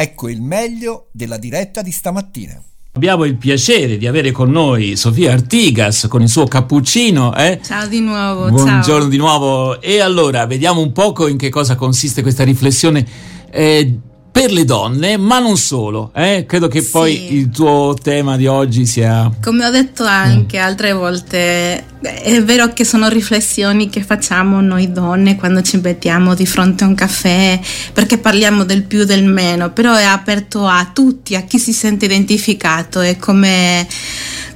[0.00, 2.62] Ecco il meglio della diretta di stamattina.
[2.92, 7.34] Abbiamo il piacere di avere con noi Sofia Artigas con il suo cappuccino.
[7.34, 7.58] Eh?
[7.60, 8.48] Ciao di nuovo.
[8.48, 9.08] Buongiorno ciao.
[9.08, 9.80] di nuovo.
[9.80, 13.04] E allora vediamo un poco in che cosa consiste questa riflessione.
[13.50, 13.98] Eh,
[14.40, 16.12] per le donne, ma non solo.
[16.14, 16.44] Eh?
[16.46, 16.90] Credo che Sì.
[16.90, 19.28] poi il tuo tema di oggi sia.
[19.42, 25.34] Come ho detto anche altre volte, è vero che sono riflessioni che facciamo noi donne
[25.34, 27.58] quando ci mettiamo di fronte a un caffè,
[27.92, 31.72] perché parliamo del più e del meno, però è aperto a tutti, a chi si
[31.72, 33.88] sente identificato e come,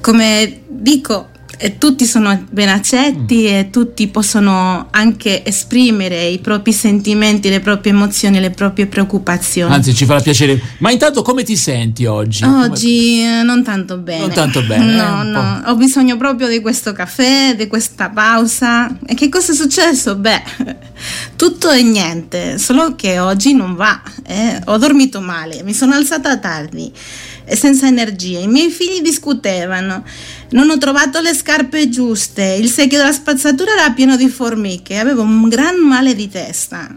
[0.01, 1.31] come dico,
[1.63, 7.93] eh, tutti sono ben accetti e tutti possono anche esprimere i propri sentimenti, le proprie
[7.93, 9.73] emozioni, le proprie preoccupazioni.
[9.73, 10.61] Anzi, ci farà piacere.
[10.79, 12.43] Ma intanto come ti senti oggi?
[12.43, 14.21] Oggi eh, non tanto bene.
[14.27, 18.11] Non tanto bene, eh, No, un no, ho bisogno proprio di questo caffè, di questa
[18.11, 18.99] pausa.
[19.07, 20.17] E che cosa è successo?
[20.17, 20.43] Beh,
[21.37, 24.03] tutto e niente, solo che oggi non va.
[24.27, 24.61] eh.
[24.65, 26.91] Ho dormito male, mi sono alzata tardi
[27.45, 28.41] e senza energia.
[28.41, 30.03] I miei figli discutevano.
[30.53, 35.23] Non ho trovato le scarpe giuste, il secchio della spazzatura era pieno di formiche, avevo
[35.23, 36.95] un gran male di testa.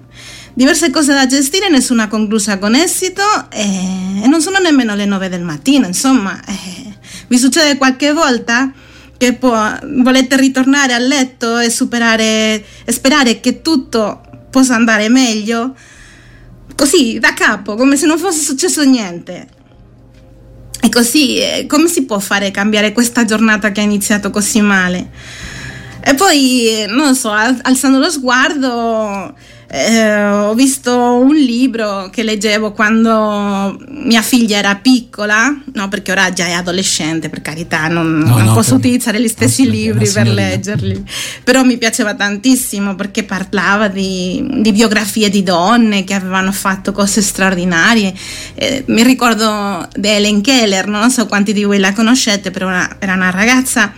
[0.53, 5.29] Diverse cose da gestire, nessuna conclusa con esito e, e non sono nemmeno le 9
[5.29, 6.37] del mattino, insomma.
[6.45, 6.93] eh,
[7.27, 8.71] vi succede qualche volta
[9.17, 15.75] che può- volete ritornare a letto e superare e sperare che tutto possa andare meglio?
[16.75, 19.47] Così, da capo, come se non fosse successo niente.
[20.85, 25.09] E così, eh, come si può fare cambiare questa giornata che ha iniziato così male?
[25.99, 29.33] E poi, non lo so, al- alzando lo sguardo,
[29.67, 36.31] eh, ho visto un libro che leggevo quando mia figlia era piccola, no, perché ora
[36.31, 40.09] già è adolescente, per carità, non, No, non no, posso utilizzare gli stessi una libri
[40.09, 41.03] per leggerli,
[41.43, 47.21] però mi piaceva tantissimo perché parlava di, di biografie di donne che avevano fatto cose
[47.21, 48.13] straordinarie.
[48.53, 52.95] Eh, mi ricordo di Helen Keller, non so quanti di voi la conoscete, però era-
[52.99, 53.93] era una ragazza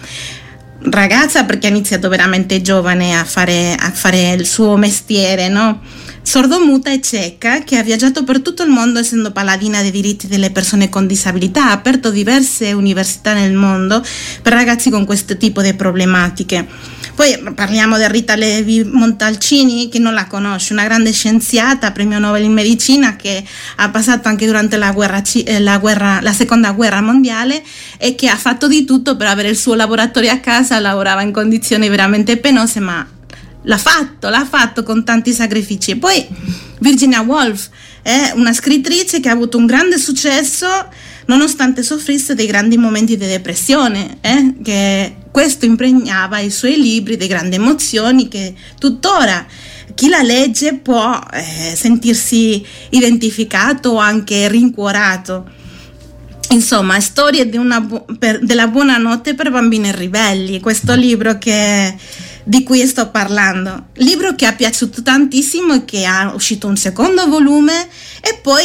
[0.83, 5.81] ragazza perché ha iniziato veramente giovane a fare, a fare il suo mestiere, no?
[6.27, 10.51] Sordomuta e cieca che ha viaggiato per tutto il mondo essendo paladina dei diritti delle
[10.51, 14.03] persone con disabilità, ha aperto diverse università nel mondo
[14.41, 16.67] per ragazzi con questo tipo di problematiche.
[17.15, 22.43] Poi parliamo di Rita Levi Montalcini, chi non la conosce, una grande scienziata, premio Nobel
[22.43, 23.41] in medicina che
[23.77, 27.63] ha passato anche durante la, guerra, eh, la, guerra- la seconda guerra mondiale
[27.97, 31.31] e che ha fatto di tutto per avere il suo laboratorio a casa, lavorava in
[31.31, 33.15] condizioni veramente penose, ma
[33.67, 35.91] l'ha fatto, l'ha fatto con tanti sacrifici.
[35.91, 36.25] E poi
[36.79, 37.69] Virginia Woolf
[38.01, 40.67] è una scrittrice che ha avuto un grande successo
[41.25, 47.27] nonostante soffrisse dei grandi momenti di depressione, eh, che questo impregnava i suoi libri di
[47.27, 49.45] grandi emozioni che tuttora
[49.93, 55.49] chi la legge può eh, sentirsi identificato o anche rincuorato.
[56.51, 61.93] Insomma, storie bu- per- della buonanotte per bambini ribelli, questo libro che,
[62.47, 63.87] di cui sto parlando.
[63.95, 67.89] Libro che è piaciuto tantissimo e che ha uscito un secondo volume
[68.21, 68.63] e poi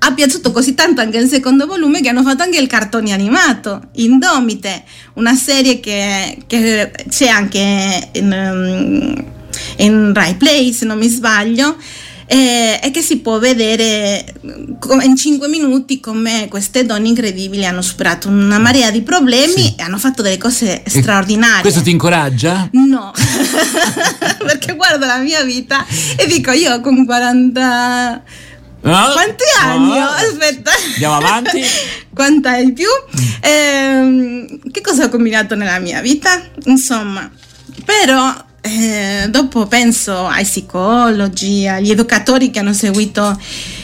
[0.00, 3.88] ha piaciuto così tanto anche il secondo volume che hanno fatto anche il cartone animato,
[3.94, 4.84] Indomite,
[5.14, 9.24] una serie che, che c'è anche in, um,
[9.78, 11.76] in Rai Play se non mi sbaglio
[12.30, 14.34] e, e che si può vedere
[15.02, 19.74] in 5 minuti come queste donne incredibili hanno superato una marea di problemi Sì.
[19.78, 21.62] e hanno fatto delle cose straordinarie.
[21.62, 22.68] Questo ti incoraggia?
[22.72, 23.12] No,
[24.44, 28.22] perché guardo la mia vita e dico io con 40...
[28.80, 29.10] No?
[29.12, 30.06] Quanti anni No.
[30.06, 30.70] Aspetta.
[30.92, 31.62] Andiamo avanti.
[32.14, 32.86] Quanti hai più?
[33.40, 36.40] Ehm, che cosa ho combinato nella mia vita?
[36.66, 37.28] Insomma,
[37.84, 43.38] però eh, dopo penso ai psicologi, agli educatori che hanno seguito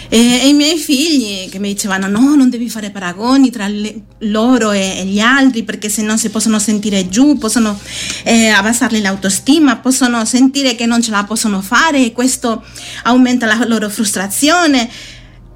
[0.08, 3.94] eh, e ai miei figli che mi dicevano no, non devi fare paragoni tra le-
[4.18, 7.78] loro e, e gli altri perché se no si possono sentire giù, possono
[8.24, 12.64] eh, abbassarli l'autostima, possono sentire che non ce la possono fare e questo
[13.04, 14.90] aumenta la loro frustrazione.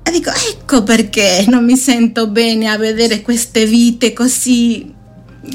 [0.02, 4.96] E dico, ecco perché non mi sento bene a vedere queste vite così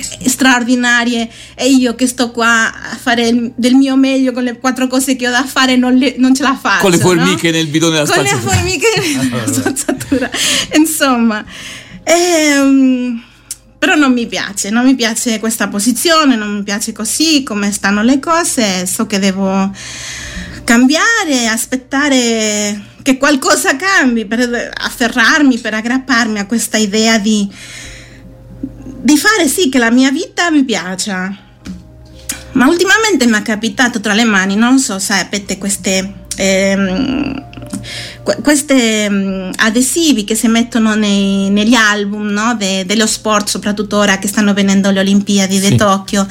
[0.01, 5.15] straordinarie e io che sto qua a fare del mio meglio con le quattro cose
[5.15, 6.81] che ho da fare non, le- non ce la faccio.
[6.81, 7.03] Con le no?
[7.03, 8.51] formiche nel bidone della Con spazzatura.
[8.51, 10.29] le formiche nella spazzatura.
[10.77, 11.45] Insomma,
[12.03, 13.23] ehm,
[13.77, 18.01] però non mi piace, non mi piace questa posizione, non mi piace così come stanno
[18.01, 19.71] le cose, so che devo
[20.63, 27.47] cambiare, aspettare che qualcosa cambi per afferrarmi, per aggrapparmi a questa idea di,
[29.03, 31.35] di fare sì che la mia vita mi piaccia.
[32.53, 37.51] Ma ultimamente mi è capitato tra le mani, non so, sapete, queste ehm,
[38.41, 42.55] questi um, adesivi che si mettono nei, negli album no?
[42.55, 45.69] De, dello sport, soprattutto ora che stanno venendo le Olimpiadi sì.
[45.69, 46.25] di Tokyo.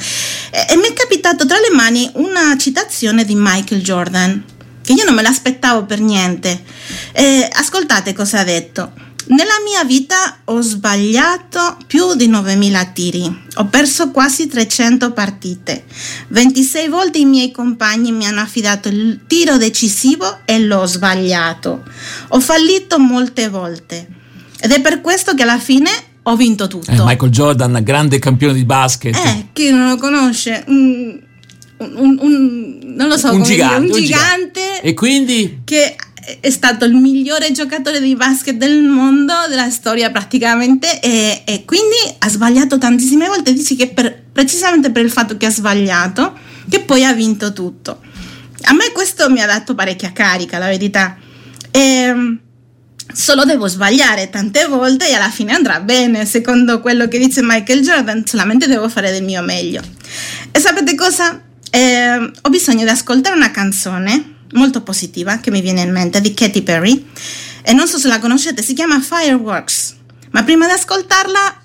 [0.49, 4.43] E, e mi è capitato tra le mani una citazione di Michael Jordan,
[4.81, 6.63] che io non me l'aspettavo per niente.
[7.11, 9.11] Eh, ascoltate cosa ha detto.
[9.25, 15.85] Nella mia vita ho sbagliato più di 9.000 tiri, ho perso quasi 300 partite,
[16.27, 21.83] 26 volte i miei compagni mi hanno affidato il tiro decisivo e l'ho sbagliato,
[22.29, 24.07] ho fallito molte volte
[24.59, 25.89] ed è per questo che alla fine
[26.23, 26.91] ho vinto tutto.
[26.91, 29.15] Eh, Michael Jordan, grande campione di basket.
[29.15, 30.63] Eh, chi non lo conosce?
[30.67, 31.19] Un,
[31.79, 34.81] un, un non lo so, un gigante, dire, un gigante.
[34.81, 35.61] E quindi?
[35.65, 35.95] Che
[36.39, 41.95] è stato il migliore giocatore di basket del mondo, della storia praticamente, e, e quindi
[42.19, 43.53] ha sbagliato tantissime volte.
[43.53, 46.37] Dici che per, precisamente per il fatto che ha sbagliato,
[46.69, 48.01] che poi ha vinto tutto.
[48.63, 51.17] A me questo mi ha dato parecchia carica, la verità.
[51.71, 52.39] E, ehm,
[53.13, 57.81] solo devo sbagliare tante volte e alla fine andrà bene, secondo quello che dice Michael
[57.81, 59.81] Jordan, solamente devo fare del mio meglio.
[60.51, 61.41] E sapete cosa?
[61.69, 66.33] Eh, ho bisogno di ascoltare una canzone molto positiva che mi viene in mente di
[66.33, 67.05] Katy Perry
[67.61, 69.95] e non so se la conoscete, si chiama Fireworks.
[70.31, 71.61] Ma prima di ascoltarla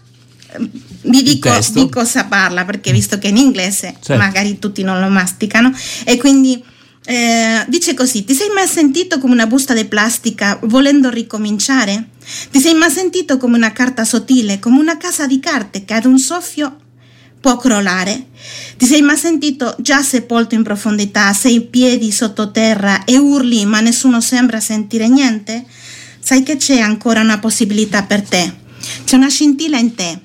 [0.52, 0.70] ehm,
[1.02, 4.16] vi dico di cosa parla perché visto che in inglese certo.
[4.16, 5.72] magari tutti non lo masticano
[6.04, 6.62] e quindi
[7.04, 12.08] eh, dice così ti sei mai sentito come una busta di plastica volendo ricominciare?
[12.50, 16.04] Ti sei mai sentito come una carta sottile, come una casa di carte che ad
[16.04, 16.76] un soffio
[17.40, 18.26] può crollare.
[18.76, 24.20] Ti sei mai sentito già sepolto in profondità, sei piedi sottoterra e urli ma nessuno
[24.20, 25.64] sembra sentire niente?
[26.20, 28.52] Sai che c'è ancora una possibilità per te.
[29.04, 30.20] C'è una scintilla in te.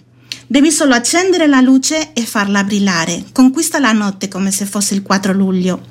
[0.45, 3.23] Devi solo accendere la luce e farla brillare.
[3.31, 5.81] Conquista la notte come se fosse il 4 luglio.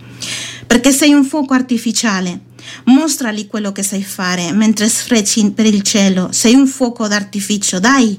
[0.67, 2.51] Perché sei un fuoco artificiale.
[2.85, 6.29] Mostrali quello che sai fare mentre sfrecci per il cielo.
[6.31, 7.81] Sei un fuoco d'artificio.
[7.81, 8.19] Dai,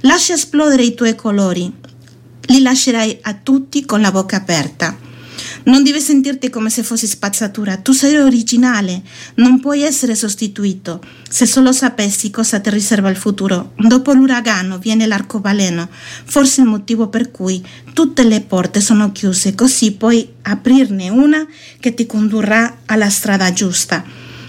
[0.00, 1.72] lascia esplodere i tuoi colori
[2.48, 5.06] li lascerai a tutti con la bocca aperta.
[5.64, 9.02] Non devi sentirti come se fossi spazzatura, tu sei originale,
[9.34, 11.00] non puoi essere sostituito.
[11.28, 15.88] Se solo sapessi cosa ti riserva il futuro, dopo l'uragano viene l'arcobaleno,
[16.24, 21.46] forse il motivo per cui tutte le porte sono chiuse, così puoi aprirne una
[21.78, 24.02] che ti condurrà alla strada giusta.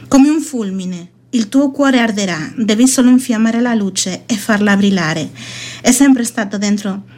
[0.07, 5.29] Come un fulmine, il tuo cuore arderà, devi solo infiammare la luce e farla brillare.
[5.81, 7.17] È sempre stato dentro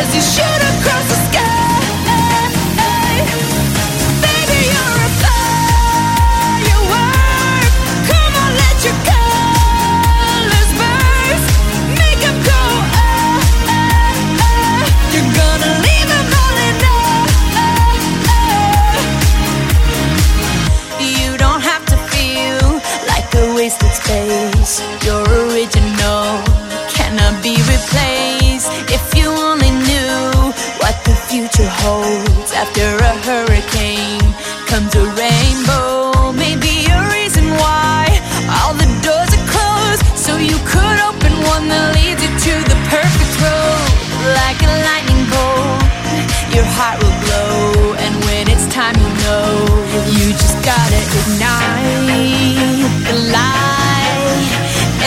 [0.00, 0.57] existe.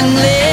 [0.01, 0.50] can live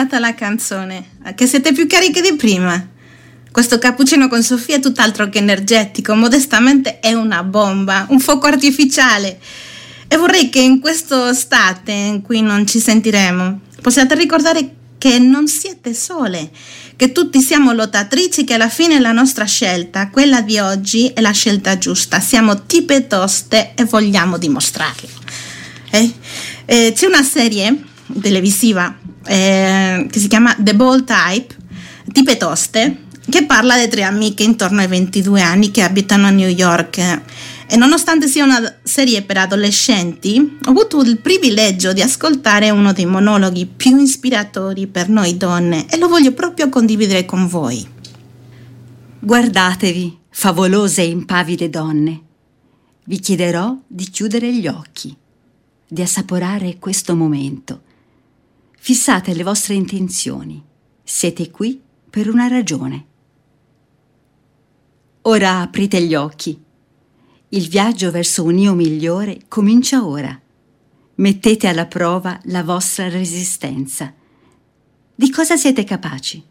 [0.00, 1.10] andata la canzone?
[1.34, 2.88] Che siete più cariche di prima?
[3.50, 9.38] Questo cappuccino con Sofia è tutt'altro che energetico, modestamente è una bomba, un fuoco artificiale.
[10.08, 15.48] E vorrei che in questo estate in cui non ci sentiremo possiate ricordare che non
[15.48, 16.50] siete sole,
[16.96, 21.30] che tutti siamo lottatrici, che alla fine la nostra scelta, quella di oggi, è la
[21.30, 22.20] scelta giusta.
[22.20, 25.08] Siamo tipe toste e vogliamo dimostrarlo.
[25.90, 26.12] Eh?
[26.66, 27.88] Eh, c'è una serie
[28.20, 31.54] televisiva eh, che si chiama The Ball Type,
[32.12, 36.48] tipe toste, che parla di tre amiche intorno ai 22 anni che abitano a New
[36.48, 36.98] York.
[37.72, 43.06] E nonostante sia una serie per adolescenti, ho avuto il privilegio di ascoltare uno dei
[43.06, 47.86] monologhi più ispiratori per noi donne e lo voglio proprio condividere con voi.
[49.20, 52.20] Guardatevi, favolose e impavide donne.
[53.04, 55.14] Vi chiederò di chiudere gli occhi,
[55.86, 57.82] di assaporare questo momento.
[58.82, 60.64] Fissate le vostre intenzioni.
[61.04, 63.04] Siete qui per una ragione.
[65.22, 66.58] Ora aprite gli occhi.
[67.50, 70.40] Il viaggio verso un io migliore comincia ora.
[71.16, 74.14] Mettete alla prova la vostra resistenza.
[75.14, 76.42] Di cosa siete capaci?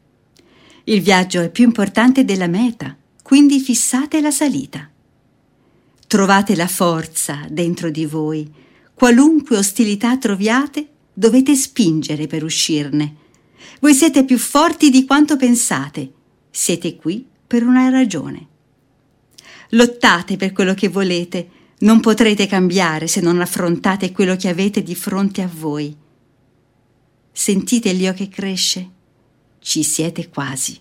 [0.84, 4.88] Il viaggio è più importante della meta, quindi fissate la salita.
[6.06, 8.48] Trovate la forza dentro di voi.
[8.94, 13.16] Qualunque ostilità troviate, dovete spingere per uscirne.
[13.82, 16.14] Voi siete più forti di quanto pensate.
[16.50, 18.48] Siete qui per una ragione.
[19.72, 21.50] Lottate per quello che volete.
[21.80, 25.94] Non potrete cambiare se non affrontate quello che avete di fronte a voi.
[27.34, 28.90] Sentite l'io che cresce?
[29.60, 30.80] Ci siete quasi.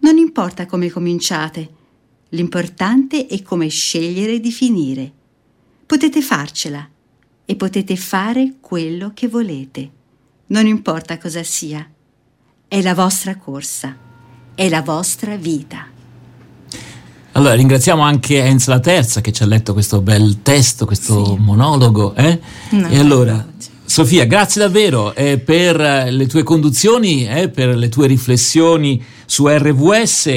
[0.00, 1.74] Non importa come cominciate,
[2.30, 5.12] l'importante è come scegliere di finire.
[5.86, 6.91] Potete farcela
[7.52, 9.90] e potete fare quello che volete.
[10.46, 11.86] Non importa cosa sia.
[12.66, 13.94] È la vostra corsa,
[14.54, 15.86] è la vostra vita.
[17.32, 21.36] Allora, ringraziamo anche Enz la Terza che ci ha letto questo bel testo, questo sì.
[21.40, 22.14] monologo.
[22.14, 22.40] Eh?
[22.70, 23.46] No, e allora,
[23.84, 25.76] Sofia, grazie davvero eh, per
[26.10, 30.30] le tue conduzioni, eh, per le tue riflessioni su RVS.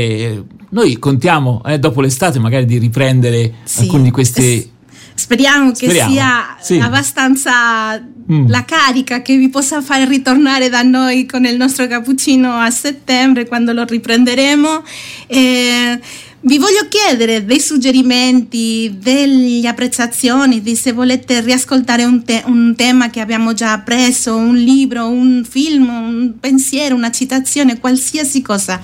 [0.72, 3.84] Noi contiamo eh, dopo l'estate magari di riprendere sì.
[3.84, 4.74] alcuni di questi
[5.15, 6.12] Speriamo che Speriamo.
[6.12, 6.77] sia sì.
[6.77, 8.50] abbastanza mm.
[8.50, 13.48] la carica che vi possa far ritornare da noi con il nostro cappuccino a settembre
[13.48, 14.84] quando lo riprenderemo.
[15.27, 16.00] E
[16.42, 23.10] vi voglio chiedere dei suggerimenti, delle apprezzazioni, di se volete riascoltare un, te- un, tema
[23.10, 28.80] che abbiamo già appreso, un libro, un film, un pensiero, una citazione, qualsiasi cosa.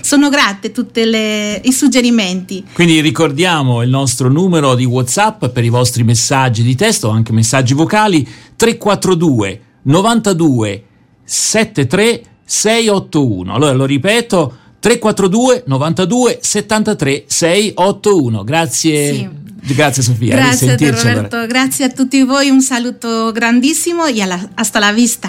[0.00, 2.64] Sono grate tutti i suggerimenti.
[2.74, 7.72] Quindi ricordiamo il nostro numero di WhatsApp per i vostri messaggi di testo, anche messaggi
[7.72, 10.84] vocali 342 92
[11.24, 13.54] 73 681.
[13.54, 18.44] Allora lo ripeto 342 92 73 681.
[18.44, 19.14] Grazie.
[19.14, 19.28] Sì.
[19.74, 20.36] Grazie Sofia.
[20.36, 21.46] Grazie Roberto, allora.
[21.46, 25.28] grazie a tutti voi, un saluto grandissimo e alla, hasta la vista.